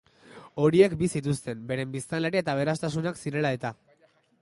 [0.63, 3.77] Horiek bi zituzten, beren biztanleria eta aberastasunak zirela eta.